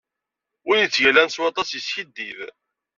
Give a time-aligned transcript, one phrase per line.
[0.65, 2.39] Win yettgalan s waṭas yeskidib